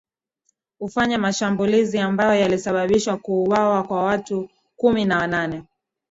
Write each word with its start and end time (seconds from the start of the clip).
ufanya 0.79 1.17
mashambulizi 1.17 1.99
ambayo 1.99 2.39
yalisababisha 2.41 3.17
kuuwawa 3.17 3.83
kwa 3.83 4.03
watu 4.03 4.49
kumi 4.75 5.05
na 5.05 5.17
wanane 5.17 5.63